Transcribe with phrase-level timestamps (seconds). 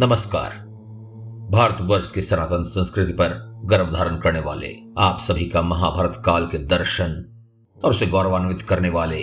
[0.00, 0.50] नमस्कार।
[1.50, 3.32] भारतवर्ष की सनातन संस्कृति पर
[3.64, 7.14] गर्व धारण करने वाले आप सभी का महाभारत काल के दर्शन
[7.84, 9.18] और उसे गौरवान्वित करने वाले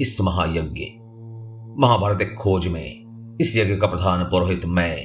[0.00, 0.84] इस महायज्ञ।
[1.82, 4.96] महाभारत एक खोज में इस यज्ञ का प्रधान पुरोहित मैं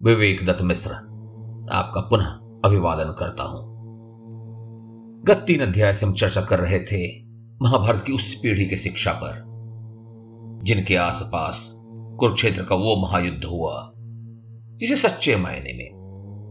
[0.00, 0.90] विवेक दत्त मिश्र,
[1.70, 2.26] आपका पुनः
[2.64, 3.62] अभिवादन करता हूँ।
[5.26, 7.04] गत तीन अध्याय से हम चर्चा कर रहे थे
[7.62, 9.42] महाभारत की उस पीढ़ी के शिक्षा पर,
[10.64, 11.68] जिनके आसपास
[12.18, 13.91] कुरुक्षेत्र का वो महायुद्ध हुआ।
[14.82, 15.90] जिसे सच्चे मायने में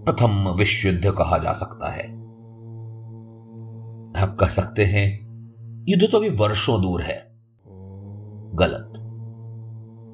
[0.06, 2.04] प्रथम विश्व युद्ध कहा जा सकता है।
[4.24, 5.20] आप कह सकते हैं,
[5.90, 7.32] युद्ध तो अभी वर्षों दूर है।
[8.56, 8.94] गलत।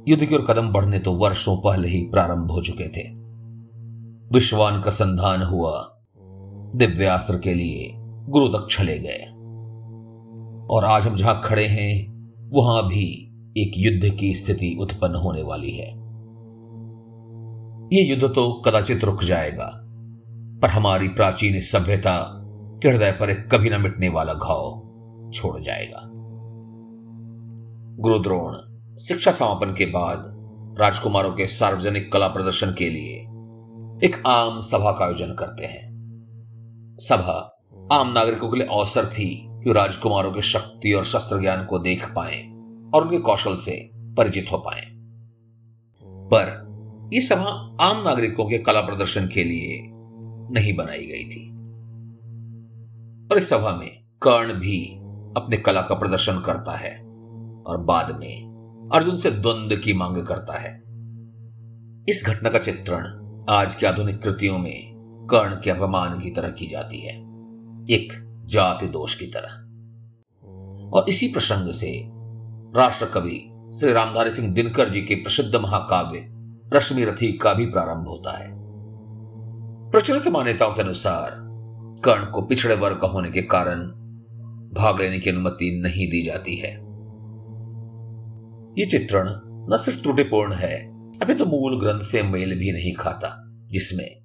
[0.08, 3.09] युद्ध की ओर कदम बढ़ने तो वर्षों पहले ही प्रारंभ हो चुके थे।
[4.34, 5.99] विश्वान का संधान हुआ।
[6.75, 7.94] दिव्यास्त्र के लिए
[8.30, 9.25] गुरु तक चले गए।
[10.75, 12.13] और आज हम जहाँ खड़े हैं,
[12.53, 16.06] वहाँ भी एक युद्ध की स्थिति उत्पन्न होने वाली है।
[17.93, 19.71] यह युद्ध तो कदाचित रुक जाएगा,
[20.61, 22.33] पर हमारी प्राचीन सभ्यता
[22.83, 26.02] के हृदय पर एक कभी न मिटने वाला घाव छोड़ जाएगा।
[28.03, 28.55] गुरुद्रोण
[28.97, 30.23] शिक्षा समापन के बाद
[30.79, 33.16] राजकुमारों के सार्वजनिक कला प्रदर्शन के लिए
[34.07, 35.88] एक आम सभा का आयोजन करते हैं।
[36.99, 41.79] सभा आम नागरिकों के लिए अवसर थी कि राजकुमारों के शक्ति और शस्त्र ज्ञान को
[41.79, 42.44] देख पाए
[42.94, 44.83] और उनके कौशल से परिचित हो पाए।
[46.03, 46.66] पर
[47.13, 49.81] यह सभा आम नागरिकों के कला प्रदर्शन के लिए
[50.52, 51.50] नहीं बनाई गई थी।
[53.31, 54.86] और इस सभा में कर्ण भी
[55.38, 57.00] अपने कला का प्रदर्शन करता है
[57.67, 58.47] और बाद में
[58.94, 60.83] अर्जुन से द्वंद्व की मांग करता है।
[62.09, 64.94] इस घटना का चित्रण आज की आधुनिक कृतियों में
[65.30, 67.13] कर्ण के अपमान की तरह की जाती है।
[67.89, 68.13] एक
[68.45, 69.63] जाति दोष की तरह।
[70.89, 72.09] और इसी प्रसंग से
[72.80, 76.36] राष्ट्र कवि श्री रामधारी सिंह दिनकर जी के प्रसिद्ध महाकाव्य
[76.73, 78.51] रश्मि रथी का भी प्रारंभ होता है।
[79.91, 81.31] प्रचलित मान्यताओं के अनुसार,
[82.03, 83.81] कर्ण को पिछड़े वर्ग का होने के कारण
[84.73, 86.72] भाग लेने की अनुमति नहीं दी जाती है।
[88.79, 89.29] यह चित्रण
[89.73, 90.75] न सिर्फ़ त्रुटिपूर्ण है,
[91.19, 94.19] अभी तो मूल ग्रंथ से मेल भी नहीं खाता, जिसमें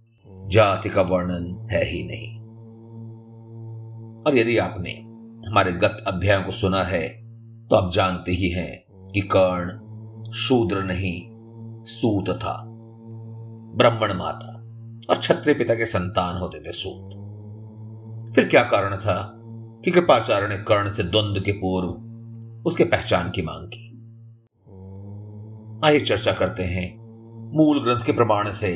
[0.48, 2.42] जाति का वर्णन है ही नहीं।
[4.22, 4.90] और यदि आपने
[5.48, 7.08] हमारे गत अध्यायों को सुना है
[7.68, 9.68] तो आप जानते ही हैं कि कर्ण
[10.30, 11.31] शूद्र नहीं
[11.84, 12.64] सूत था।
[13.76, 14.52] ब्राह्मण माता
[15.10, 17.10] और क्षत्रिय पिता के संतान होते थे सूत।
[18.34, 19.32] फिर क्या कारण था
[19.84, 22.12] कि कृपाचार्य ने कर्ण से द्वंद्व के पूर्व
[22.66, 23.88] उसके पहचान की मांग की?
[25.84, 27.02] आइए चर्चा करते हैं
[27.56, 28.72] मूल ग्रंथ के प्रमाण से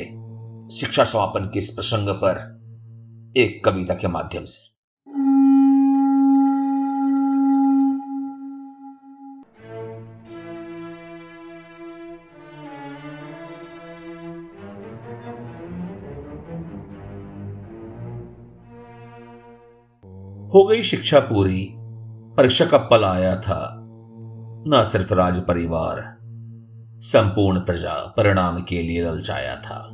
[0.75, 2.57] शिक्षा समापन के इस प्रसंग पर
[3.37, 4.66] एक कविता के माध्यम से।
[20.57, 21.73] हो गई शिक्षा पूरी,
[22.37, 23.77] परीक्षा का पल आया था।
[24.67, 26.17] न सिर्फ़ राज परिवार
[26.99, 29.89] संपूर्ण प्रजा परिणाम के लिए ललचाया था।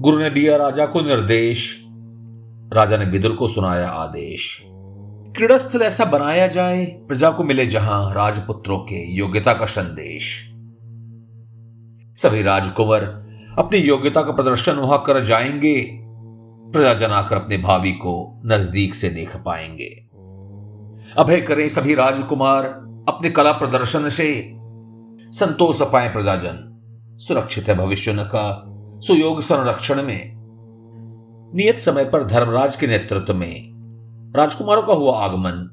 [0.00, 1.84] गुरु ने दिया राजा को निर्देश,
[2.72, 4.62] राजा ने विदुर को सुनाया आदेश।
[5.36, 10.50] क्रीड़ा स्थल ऐसा बनाया जाए, प्रजा को मिले जहाँ राजपुत्रों के योग्यता का संदेश।
[12.16, 13.02] सभी राजकुंवर
[13.58, 16.03] अपनी योग्यता का प्रदर्शन वहाँ कर जाएँगे।
[16.74, 20.08] प्रजाजन आकर अपने भावी को नज़दीक से देख पाएँगे।
[21.18, 22.64] अभय करें सभी राजकुमार
[23.08, 24.52] अपने कला प्रदर्शन से।
[25.30, 26.70] संतोष पाए प्रजाजन,
[27.18, 28.64] सुरक्षित है भविष्य का
[29.00, 30.34] सुयोग संरक्षण में।
[31.54, 33.70] नियत समय पर धर्मराज के नेतृत्व में
[34.36, 35.70] राजकुमारों का हुआ आगमन।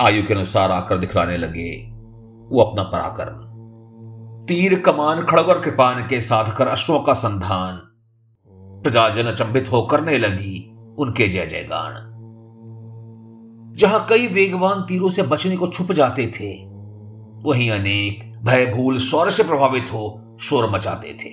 [0.00, 1.90] आयु के अनुसार आकर दिखलाने लगे
[2.48, 3.50] वो अपना पराक्रम।
[4.46, 7.80] तीर कमान खड़ग और कृपान के साथ कर अश्वों का संधान।
[8.90, 12.06] प्रजाजन अचंभित हो करने लगी उनके जय जय जयगान।
[13.76, 16.50] जहाँ कई वेगवान तीरों से बचने को छुप जाते थे,
[17.42, 21.30] वहीं अनेक भय भूल शौर्य से प्रभावित हो शोर मचाते थे।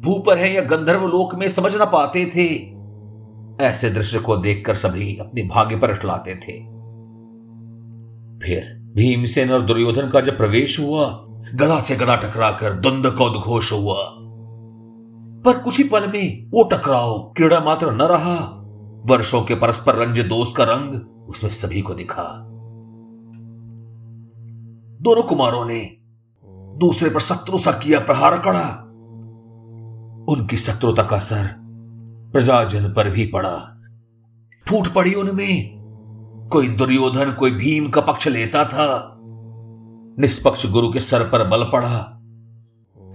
[0.00, 2.46] भू पर है या गंधर्व लोक में समझ ना पाते थे,
[3.64, 6.58] ऐसे दृश्य को देखकर सभी अपने भाग्य पर अटलाते थे।
[8.46, 8.62] फिर
[8.96, 11.08] भीमसेन और दुर्योधन का जब प्रवेश हुआ
[11.54, 14.18] गदा से गदा टकराकर द्वंद का उद्घोष हुआ।
[15.44, 18.34] पर कुछ ही पल में वो टकराव क्रीड़ा मात्र न रहा।
[19.06, 22.48] वर्षों के परस्पर रंज दोष का रंग उसमें सभी को दिखा।
[25.02, 25.96] दोनों कुमारों ने
[26.78, 28.88] दूसरे पर शत्रु सा किया, प्रहार कड़ा
[30.28, 31.48] उनकी शत्रुता का असर
[32.32, 33.56] प्रजाजन पर भी पड़ा।
[34.68, 35.82] फूट पड़ी उनमें।
[36.52, 39.18] कोई दुर्योधन, कोई भीम का पक्ष लेता था।
[40.18, 42.18] निष्पक्ष गुरु के सर पर बल पड़ा।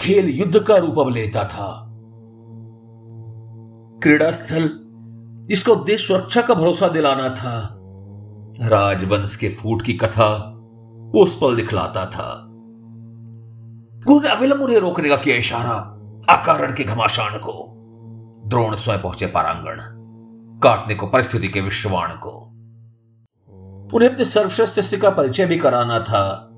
[0.01, 1.87] खेल युद्ध का रूप अब लेता था।
[4.04, 4.70] क्रीड़ा स्थल
[5.50, 7.78] जिसका उद्देश्य सुरक्षा का भरोसा दिलाना था।
[8.68, 10.54] राजवंश के फूट की कथा
[11.16, 12.44] उस पल दिखलाता था।
[14.06, 15.74] गुरु ने अविलंब उन्हें रोकने का किया इशारा,
[16.34, 17.74] आकारण के घमासान को।
[18.46, 19.78] द्रोण स्वयं पहुँचे पारांगण,
[20.60, 22.44] काटने को, परिस्थिति के विश्वाण को।
[23.94, 26.50] उन्हें अपने सर्वश्रेष्ठ शिष्य का परिचय भी कराना था।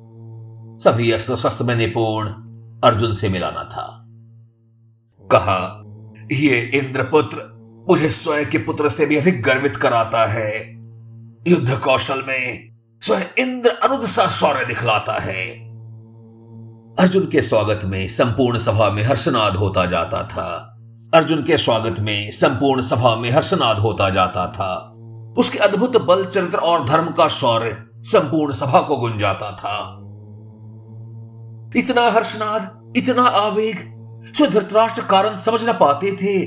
[0.78, 2.28] सभी अस्त्र शस्त्र में निपुण
[2.84, 4.06] अर्जुन से मिलाना था।
[5.32, 5.79] कहा
[6.32, 7.38] ये इंद्रपुत्र
[7.90, 10.70] मुझे स्वयं के पुत्र से भी अधिक गर्वित कराता है।
[11.48, 12.70] युद्ध कौशल में
[13.02, 15.50] स्वयं इंद्र अनुद सा शौर्य दिखलाता है।
[17.00, 20.78] अर्जुन के स्वागत में संपूर्ण सभा में हर्षनाद होता जाता था।
[21.14, 24.96] अर्जुन के स्वागत में संपूर्ण सभा में हर्षनाद होता जाता था।
[25.38, 29.96] उसके अद्भुत बल चरित्र और धर्म का शौर्य संपूर्ण सभा को गुंजाता था।
[31.80, 36.46] इतना हर्षनाद, इतना आवेग सो धृतराष्ट्र कारण समझ न पाते थे,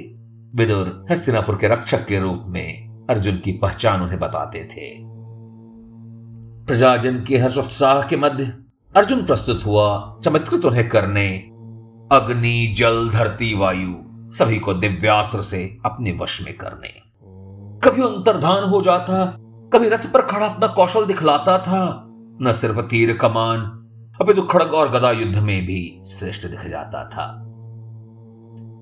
[0.55, 5.13] विदुर हस्तिनापुर के रक्षक के रूप में अर्जुन की पहचान उन्हें बताते थे।
[6.67, 8.59] प्रजाजन के हर्ष उत्साह के मध्य
[8.97, 11.39] अर्जुन प्रस्तुत हुआ, चमत्कृत उन्हें करने।
[12.13, 13.95] अग्नि, जल, धरती, वायु,
[14.33, 16.89] सभी को दिव्यास्त्र से अपने वश में करने।
[17.81, 19.37] कभी अंतर्धान हो जाता,
[19.73, 22.09] कभी रथ पर खड़ा अपना कौशल दिखलाता था।
[22.43, 23.59] न सिर्फ़ तीर कमान
[24.21, 27.49] अभी तो खड़ग और गदा युद्ध में भी श्रेष्ठ दिख जाता था।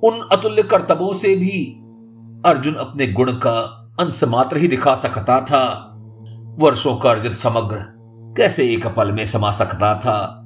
[0.05, 1.77] उन अतुल्य कर्तव्यों से भी
[2.47, 5.87] अर्जुन अपने गुण का अंश मात्र ही दिखा सकता था।
[6.59, 8.01] वर्षों का अर्जित समग्र
[8.37, 10.37] कैसे एक पल में समा सकता था?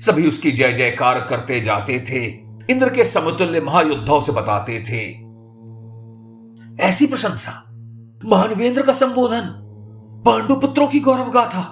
[0.00, 2.24] सभी उसकी जय जयकार करते जाते थे,
[2.72, 5.24] इंद्र के समतुल्य महायुद्धों से बताते थे।
[6.82, 7.64] ऐसी प्रशंसा
[8.24, 9.44] मानवेंद्र का संबोधन,
[10.26, 11.62] पांडु पुत्रों की गौरव गाथा।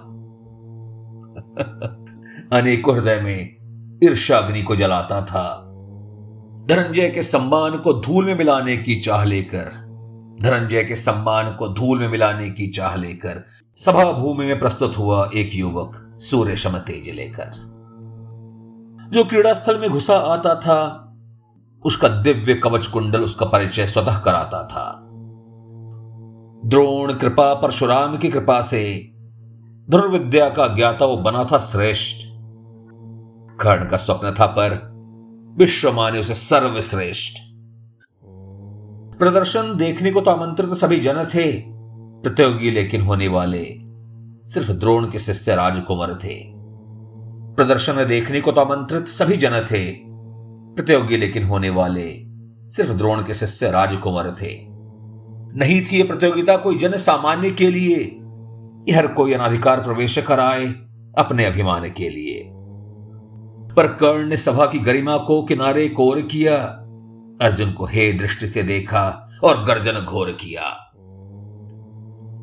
[2.58, 3.56] अनेकों हृदय में
[4.04, 5.68] ईर्षाग्नि को जलाता था।
[6.68, 9.64] धनंजय के सम्मान को धूल में मिलाने की चाह लेकर,
[10.42, 13.44] धनंजय के सम्मान को धूल में मिलाने की चाह लेकर
[13.76, 17.50] सभा भूमि में प्रस्तुत हुआ एक युवक सूर्य शम तेज लेकर।
[19.12, 20.98] जो क्रीड़ा स्थल में घुसा आता था,
[21.84, 24.98] उसका दिव्य कवच कुंडल उसका परिचय स्वतः कराता था।
[26.68, 29.12] द्रोण कृपा परशुराम की कृपा से
[29.90, 32.26] धनुर्विद्या का ज्ञाता वो बना था श्रेष्ठ।
[33.60, 34.91] कर्ण का स्वप्न था पर
[35.58, 37.38] विश्व माने उसे सर्वश्रेष्ठ।
[39.18, 41.52] प्रदर्शन देखने को तो आमंत्रित सभी जन थे,
[42.22, 43.64] प्रतियोगी लेकिन होने वाले
[44.46, 46.34] सिर्फ़ द्रोण के शिष्य राजकुमार थे।
[47.56, 49.84] प्रदर्शन देखने को तो आमंत्रित सभी जन थे,
[50.76, 52.08] प्रतियोगी लेकिन होने वाले
[52.68, 54.54] सिर्फ़ द्रोण के शिष्य राजकुमार थे।
[55.58, 60.66] नहीं थी यह प्रतियोगिता कोई जन सामान्य के लिए हर कोई अनाधिकार प्रवेश कराए
[61.18, 62.48] अपने अभिमान के लिए।
[63.76, 66.56] पर कर्ण ने सभा की गरिमा को किनारे कोर किया,
[67.46, 70.62] अर्जुन को हे दृष्टि से देखा और गर्जन घोर किया।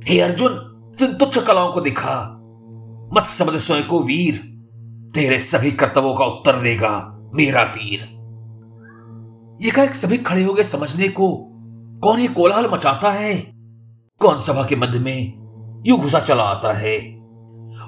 [0.04, 0.54] हे अर्जुन,
[1.00, 2.36] तुम तुच्छ कलाओं को दिखा,
[3.14, 4.36] मत समझ स्वयं को वीर,
[5.14, 8.00] तेरे सभी कर्तव्यों का उत्तर देगा मेरा तीर।
[9.62, 11.46] ये का एक सभी खड़े हो गए समझने को,
[12.04, 13.36] कौन ये कोलाहल मचाता है?
[14.20, 15.34] कौन सभा के मध्य में
[15.86, 17.00] यू घुसा चला आता है?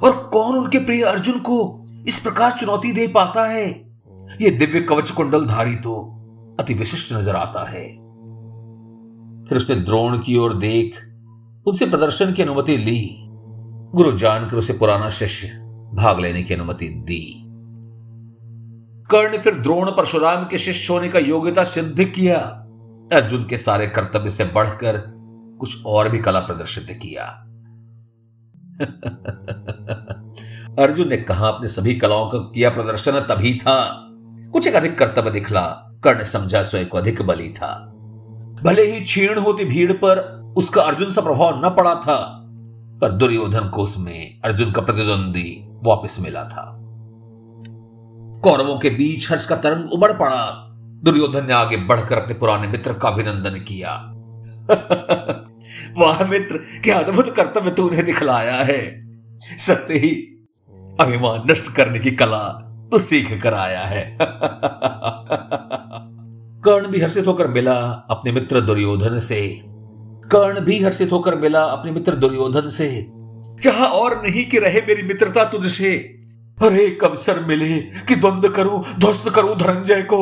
[0.04, 3.70] और कौन उनके प्रिय अर्जुन को इस प्रकार चुनौती दे पाता है।
[4.42, 6.18] ये दिव्य कवच कुंडल धारी तो
[6.60, 7.88] अति विशिष्ट नज़र आता है।
[9.46, 10.96] फिर उसने द्रोण की ओर देख,
[11.68, 13.18] उनसे प्रदर्शन की अनुमति ली।
[13.96, 15.48] गुरु जानकर उसे पुराना शिष्य
[15.94, 17.44] भाग लेने की अनुमति दी।
[19.12, 22.38] कर्ण फिर द्रोण परशुराम के शिष्य होने का योग्यता सिद्ध किया।
[23.14, 25.04] अर्जुन के सारे कर्तव्य से बढ़कर
[25.60, 27.48] कुछ और भी कला प्रदर्शित किया।
[30.80, 34.08] अर्जुन ने कहा, अपने सभी कलाओं का किया प्रदर्शन तभी था।
[34.54, 37.94] कुछ एक अधिक कर्तव्य दिखला। कर्ण समझा स्वयं को अधिक बली था।
[38.64, 42.48] भले ही क्षीण होती भीड़ पर उसका अर्जुन सा प्रभाव न पड़ा था,
[43.02, 46.78] पर दुर्योधन को उसमें अर्जुन का प्रतिद्वंदी वापस मिला था।
[48.44, 50.68] कौरवों के बीच हर्ष का तरंग उमड़ पड़ा।
[51.04, 53.92] दुर्योधन ने आगे बढ़कर अपने पुराने मित्र का अभिनंदन किया।
[55.98, 59.12] वाह मित्र, क्या अद्भुत कर्तव्य तूने दिखलाया है।
[59.58, 60.31] सत्य ही
[61.00, 64.18] अभिमान नष्ट करने की कला तो सीख कर आया है।
[66.62, 69.62] कर्ण भी हर्षित होकर मिला अपने मित्र दुर्योधन से।
[70.32, 73.12] कर्ण भी हर्षित होकर मिला अपने मित्र दुर्योधन से।
[73.64, 75.98] चाह और नहीं कि रहे मेरी मित्रता तुझसे।
[76.62, 80.18] पर एक अवसर मिले कि द्वंद करूँ, ध्वस्त करूँ धनंजय को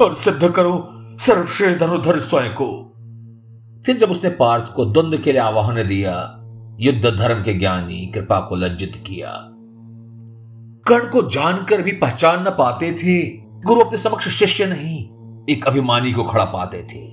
[0.00, 2.90] और सिद्ध करूँ सर्वश्रेष्ठ धनुधर स्वयं को।
[3.86, 6.40] फिर जब उसने पार्थ को द्वंद के लिए आवाहन दिया,
[6.80, 9.50] युद्ध धर्म के ज्ञानी कृपा को लज्जित किया।
[10.88, 13.30] कर्ण को जानकर भी पहचान न पाते थे।
[13.62, 15.04] गुरु अपने समक्ष शिष्य नहीं,
[15.50, 17.10] एक अभिमानी को खड़ा पाते थे।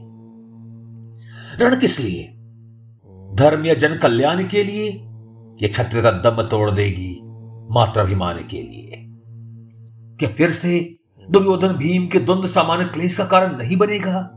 [1.63, 2.24] रण किस लिए?
[3.36, 4.90] धर्म या जन कल्याण के लिए?
[5.62, 7.20] यह छत्रता दम तोड़ देगी
[7.74, 9.06] मात्र अभिमान के लिए?
[10.20, 10.96] क्या फिर से
[11.30, 14.32] दुर्योधन भीम के द्वंद सामान्य क्लेश का कारण नहीं बनेगा?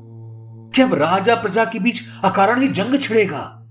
[0.74, 3.66] क्या राजा प्रजा के बीच अकारण ही जंग छिड़ेगा?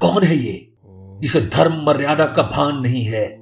[0.00, 0.72] कौन है ये,
[1.20, 3.37] जिसे धर्म मर्यादा का भान नहीं है?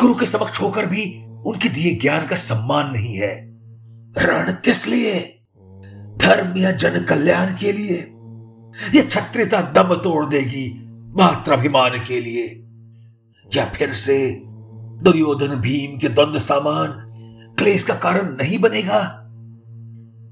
[0.00, 3.56] गुरु के समक्ष होकर भी उनके दिए ज्ञान का सम्मान नहीं है।
[4.26, 5.42] रण किस लिए?
[6.16, 7.96] धर्म या जन कल्याण के लिए?
[8.94, 10.86] यह क्षत्रियता दम तोड़ देगी
[11.16, 12.62] मात्र अभिमान के लिए?
[13.54, 14.42] या फिर से
[15.02, 17.12] दुर्योधन भीम के द्वंद सामान
[17.58, 19.22] क्लेश का कारण नहीं बनेगा?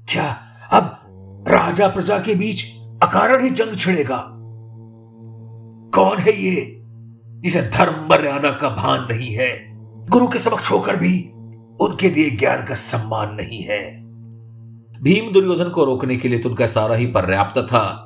[0.09, 0.39] क्या
[0.71, 1.01] अब
[1.47, 4.25] राजा प्रजा के बीच अकारण ही जंग छिड़ेगा?
[5.95, 6.74] कौन है ये
[7.45, 9.49] जिसे धर्म मर्यादा का भान नहीं है,
[10.09, 11.31] गुरु के समक्ष होकर भी
[11.81, 14.05] उनके दिए ज्ञान का सम्मान नहीं है।
[15.01, 18.05] भीम दुर्योधन को रोकने के लिए तो उनका सारा ही पर्याप्त था,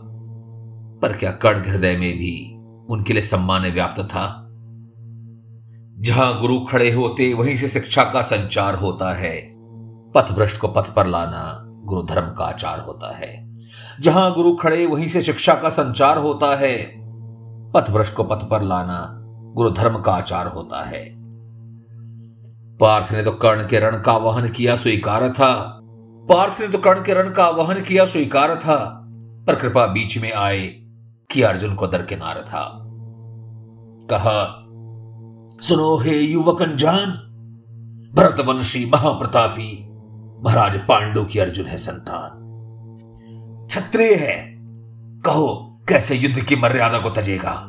[1.01, 2.55] पर क्या कर्ण हृदय में भी
[2.89, 4.45] उनके लिए सम्मान व्याप्त था?
[5.99, 9.53] जहाँ गुरु खड़े होते, वहीं से शिक्षा का संचार होता है।
[10.15, 13.59] पथ भ्रष्ट को पथ पर लाना गुरु धर्म का आचार होता है।
[14.01, 16.77] जहाँ गुरु खड़े, वहीं से शिक्षा का संचार होता है।
[17.71, 19.15] पथ भ्रष्ट को पथ पर लाना
[19.59, 21.15] गुरु धर्म का आचार होता है।
[22.77, 25.79] पार्थ ने तो कर्ण के रण का वहन किया स्वीकार था।
[26.29, 29.05] पार्थ ने तो कर्ण के रण का वहन किया स्वीकार था।
[29.47, 30.67] पर कृपा बीच में आए
[31.31, 32.79] कि अर्जुन को दरकिनार था।
[34.13, 34.65] कहा,
[35.67, 37.11] सुनो हे युवक अनजान,
[38.15, 39.89] भरतवंशी महाप्रतापी,
[40.45, 42.31] महाराज पांडु की अर्जुन है संतान।
[43.67, 44.55] क्षत्रिय है।
[45.25, 47.68] कहो, कैसे युद्ध की मर्यादा को तजेगा?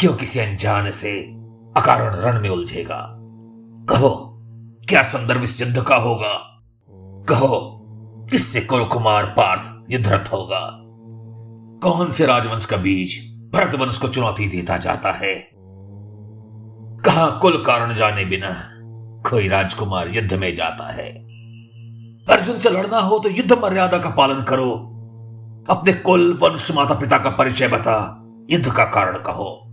[0.00, 1.20] क्यों किसी अनजान से
[1.76, 3.16] अकारण रण में उलझेगा।
[3.88, 4.40] कहो,
[4.88, 6.60] क्या संदर्भ इस युद्ध का होगा?
[7.28, 7.80] कहो,
[8.30, 10.80] किससे कुरुकुमार पार्थ युद्धरत होगा?
[11.82, 15.50] कौन से राजवंश का बीज भरतवंश को चुनौती देता जाता है?
[17.04, 18.70] कहा कुल कारण जाने बिना
[19.30, 21.10] कोई राजकुमार युद्ध में जाता है?
[22.30, 24.90] अर्जुन से लड़ना हो तो युद्ध मर्यादा का पालन करो।
[25.70, 29.63] अपने कुल वंश माता पिता का परिचय बता, युद्ध का कारण कहो।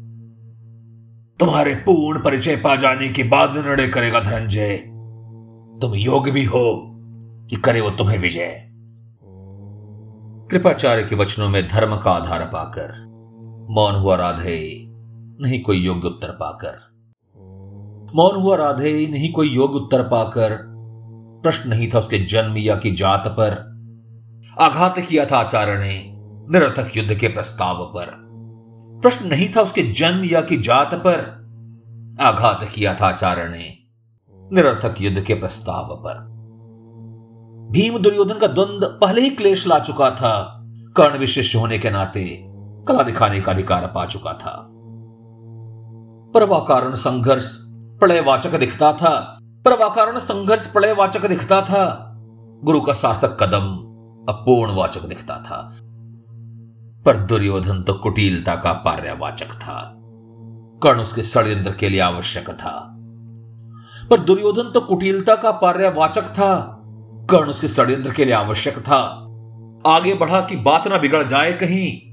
[1.41, 4.77] तुम्हारे पूर्ण परिचय पा जाने के बाद निर्णय करेगा धनंजय।
[5.81, 6.91] तुम योग्य भी हो
[7.49, 8.67] कि करे वो तुम्हें विजय।
[10.51, 12.93] कृपाचार्य के वचनों में धर्म का आधार पाकर,
[13.69, 14.85] मौन हुआ राधे,
[15.41, 16.73] नहीं कोई योग्य उत्तर पाकर।
[18.15, 20.57] मौन हुआ राधे, नहीं कोई योग्य उत्तर पाकर।
[21.43, 23.51] प्रश्न नहीं था उसके जन्म या की जात पर।
[24.59, 26.11] आघात किया था आचार्य ने,
[26.51, 28.30] निरर्थक युद्ध के प्रस्ताव पर।
[29.01, 31.41] प्रश्न नहीं था उसके जन्म या की जात पर।
[32.21, 33.77] आघात किया था आचार्य ने,
[34.53, 36.31] निरर्थक युद्ध के प्रस्ताव पर।
[37.71, 40.61] भीम दुर्योधन का द्वंद पहले ही क्लेश ला चुका था।
[40.97, 42.43] कर्ण विशिष्ट होने के नाते
[42.87, 44.67] कला दिखाने का अधिकार पा चुका था।
[46.35, 52.11] पर संघर्ष प्रलयवाचक दिखता था। पर संघर्ष प्रलयवाचक दिखता था।
[52.63, 53.91] गुरु का सार्थक कदम
[54.33, 55.75] अपूर्ण वाचक दिखता था।
[57.05, 59.97] पर दुर्योधन तो कुटिलता का पार्यवाचक था।
[60.83, 62.97] कर्ण उसके षड्यंत्र के लिए आवश्यक था।
[64.09, 66.77] पर दुर्योधन तो कुटिलता का पार्यवाचक था।
[67.29, 69.27] कर्ण उसके षड्यंत्र के लिए आवश्यक था।
[69.87, 72.11] आगे बढ़ा कि बात ना बिगड़ जाए कहीं।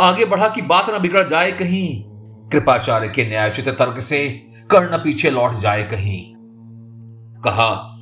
[0.00, 2.04] आगे बढ़ा कि बात ना बिगड़ जाए कहीं।
[2.48, 4.28] कृपाचार्य के न्यायोचित तर्क से
[4.70, 6.34] कर्ण पीछे लौट जाए कहीं।
[7.42, 7.98] कहा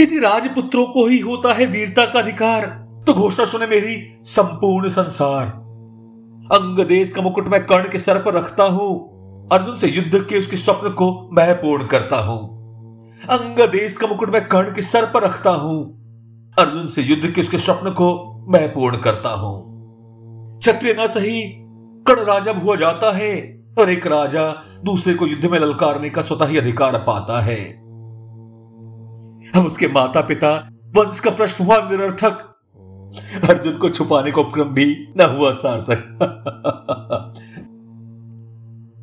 [0.00, 3.94] यदि राजपुत्रों को ही होता है वीरता का अधिकार। तो घोषणा सुने मेरी,
[4.24, 5.46] संपूर्ण संसार।
[6.50, 10.38] अंग देश का मुकुट मैं कर्ण के सर पर रखता हूँ, अर्जुन से युद्ध के
[10.38, 12.38] उसके स्वप्न को मैं पूर्ण करता हूँ।
[13.30, 15.82] अंग देश का मुकुट मैं कर्ण के सर पर रखता हूँ,
[16.56, 18.12] अर्जुन से युद्ध के उसके स्वप्न को
[18.48, 21.42] मैं पूर्ण करता हूँ। क्षत्रिय न सही,
[22.06, 23.34] कर्ण राजा हुआ जाता है,
[23.78, 24.46] और एक राजा
[24.84, 27.60] दूसरे को युद्ध में ललकारने का स्वतः ही अधिकार पाता है।
[29.54, 30.56] हम उसके माता पिता
[30.96, 32.48] वंश का प्रश्न हुआ निरर्थक
[33.48, 34.84] अर्जुन को छुपाने का उपक्रम भी
[35.16, 35.98] न हुआ सार्थक।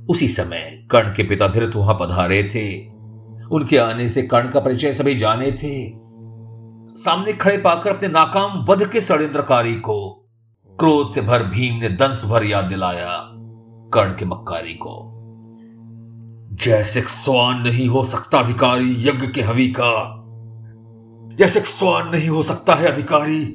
[0.09, 2.67] उसी समय कर्ण के पिता धीरथ वहाँ पधारे थे।
[3.47, 5.73] उनके आने से कर्ण का परिचय सभी जाने थे।
[6.95, 9.99] सामने खड़े पाकर अपने नाकाम वध के षड्यंत्रकारी को
[10.79, 13.17] क्रोध से भर भीम ने दंश भर याद दिलाया
[13.93, 14.95] कर्ण के मक्कारी को।
[16.55, 20.15] जैसे स्वान नहीं हो सकता अधिकारी यज्ञ के हवि का,
[21.35, 23.45] जैसे स्वान नहीं हो सकता है अधिकारी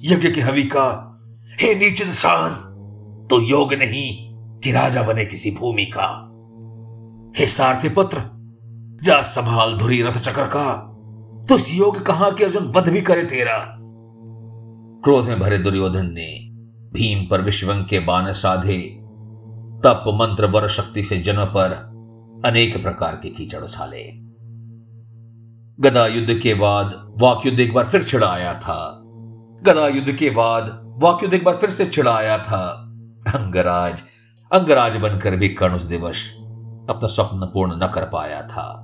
[0.00, 1.12] यज्ञ के हवि का।
[1.60, 2.50] हे नीच इंसान
[3.30, 6.22] तो योग नहीं कि राजा बने किसी भूमि का।
[7.38, 8.22] हे सारथी पुत्र,
[9.02, 10.92] जा संभाल धुरी रथ चक्र का।
[11.48, 13.76] तो योग कहा कि अर्जुन वध भी करे तेरा।
[15.04, 16.50] क्रोध में भरे दुर्योधन ने
[16.92, 18.98] भीम पर विश्वंग के बाण साधे।
[19.84, 21.72] तप मंत्र वर शक्ति से जन्म पर
[22.44, 24.12] अनेक प्रकार के कीचड़ उछाले।
[25.80, 29.02] गदा युद्ध के बाद वाक युद्ध एक बार फिर छिड़ा आया था।
[29.62, 30.64] गदा युद्ध के बाद
[31.02, 32.66] वाक युद्ध एक बार फिर से छिड़ा आया था।
[33.34, 34.02] अंगराज
[34.52, 36.16] अंगराज बनकर भी कर्ण उस दिवस
[36.90, 38.82] अपना स्वप्न पूर्ण न कर पाया था।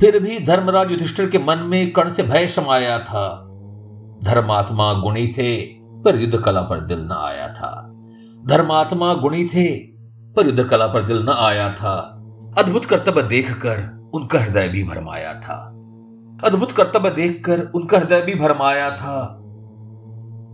[0.00, 3.28] फिर भी धर्मराज युधिष्ठिर के मन में कर्ण से भय समाया था।
[4.24, 5.56] धर्मात्मा गुणी थे,
[6.02, 7.86] पर युद्ध कला पर दिल न आया था।
[8.46, 9.76] धर्मात्मा गुणी थे,
[10.36, 11.96] पर युद्ध कला पर दिल न आया था।
[12.58, 15.66] अद्भुत कर्तव्य देखकर उनका हृदय भी भरमाया था।
[16.44, 19.36] अद्भुत कर्तव्य देखकर उनका हृदय भी भरमाया था।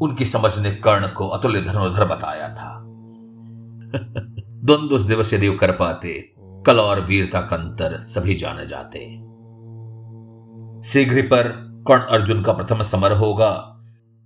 [0.03, 2.83] उनकी समझ ने कर्ण को अतुल्य धनुर्धर बताया था।
[4.65, 9.27] द्वंद उस दिवस यदि कर पाते, कला और वीरता का अंतर सभी जाने जाते।
[10.89, 11.49] शीघ्र पर
[11.89, 13.51] कर्ण अर्जुन का प्रथम समर होगा,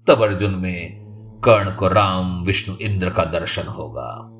[0.09, 1.00] तब अर्जुन में
[1.45, 4.37] कर्ण को राम, विष्णु, इंद्र का दर्शन होगा।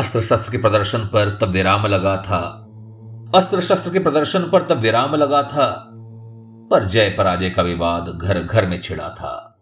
[0.00, 2.66] अस्त्र शस्त्र के प्रदर्शन पर तब विराम लगा था।
[3.34, 5.89] अस्त्र शस्त्र के प्रदर्शन पर तब विराम लगा था।
[6.70, 9.58] पर जय पराजय का विवाद घर घर में छिड़ा था।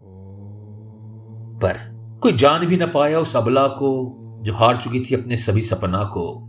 [1.62, 5.62] पर कोई जान भी न पाया उस अबला को, जो हार चुकी थी अपने सभी
[5.62, 6.48] सपना को।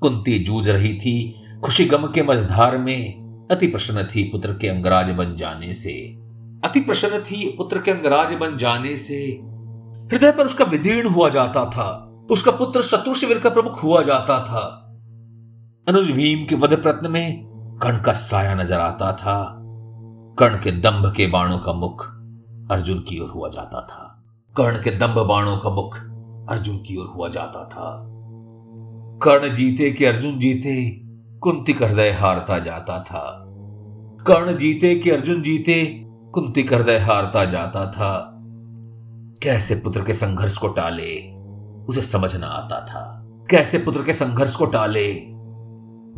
[0.00, 5.10] कुंती जूझ रही थी, खुशी गम के मझधार में, अति प्रसन्न थी पुत्र के अंगराज
[5.10, 6.18] बन जाने से।
[6.64, 9.40] अति प्रसन्न थी पुत्र के अंगराज बन जाने से।
[10.12, 14.40] हृदय पर उसका विदीर्ण हुआ जाता था उसका पुत्र शत्रु शिविर का प्रमुख हुआ जाता
[14.40, 14.82] था।
[15.88, 19.56] अनुज भीम के वध प्रत्न में कर्ण का साया नज़र आता था।
[20.38, 22.06] कर्ण के दंभ के बाणों का मुख
[22.70, 24.24] अर्जुन की ओर हुआ जाता था।
[24.56, 25.96] कर्ण के दंभ बाणों का मुख
[26.50, 28.04] अर्जुन की ओर हुआ जाता था।
[29.22, 30.90] कर्ण जीते कि अर्जुन जीते
[31.38, 33.44] कुंती हृदय हारता जाता था।
[34.26, 35.84] कर्ण जीते कि अर्जुन जीते
[36.34, 38.32] कुंती हृदय हारता जाता था।
[39.42, 41.32] कैसे पुत्र के संघर्ष को टाले,
[41.88, 45.14] उसे समझना आता था। कैसे पुत्र के संघर्ष को टाले,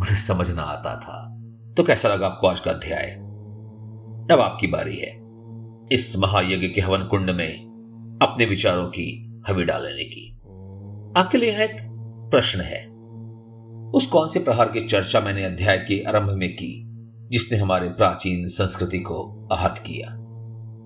[0.02, 1.34] उसे समझना आता था।
[1.78, 3.10] तो कैसा लगा आपको आज का अध्याय?
[4.32, 5.20] अब आपकी बारी है।
[5.92, 7.52] इस महायज्ञ के हवन कुंड में
[8.22, 10.36] अपने विचारों की हवी डालने की।
[11.20, 11.76] आपके लिए एक
[12.30, 12.86] प्रश्न है।
[13.90, 16.84] उस कौन से प्रहार की चर्चा मैंने अध्याय के आरंभ में की,
[17.32, 20.14] जिसने हमारे प्राचीन संस्कृति को आहत किया?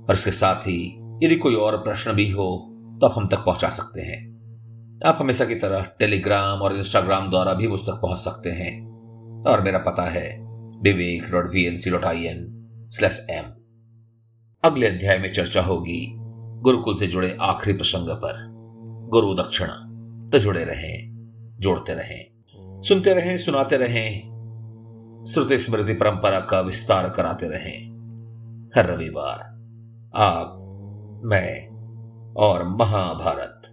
[0.09, 2.69] और इसके साथ ही यदि कोई और प्रश्न भी हो
[3.01, 4.33] तो आप हम तक पहुँचा सकते हैं।
[5.07, 8.93] आप हमेशा की तरह टेलीग्राम और इंस्टाग्राम द्वारा भी मुझ तक पहुँच सकते हैं।
[9.49, 10.52] और मेरा पता है
[10.83, 11.25] विवेक
[12.91, 13.45] स्लैश एम।
[14.65, 16.13] अगले अध्याय में चर्चा होगी
[16.63, 18.49] गुरुकुल से जुड़े आखिरी प्रसंग पर।
[19.11, 19.89] गुरु दक्षिणा
[20.33, 21.13] तो जुड़े रहें,
[21.59, 22.27] जोड़ते रहें,
[22.83, 24.21] सुनते रहें, सुनाते रहें,
[25.29, 27.93] श्रुति स्मृति परंपरा का विस्तार कराते रहें।
[28.77, 29.39] हर रविवार,
[30.15, 30.59] आप,
[31.25, 31.69] मैं
[32.35, 33.72] और महाभारत।